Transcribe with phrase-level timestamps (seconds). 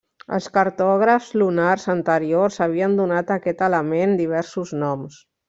[0.35, 5.23] Els cartògrafs lunars anteriors havien donat a aquest element diversos noms.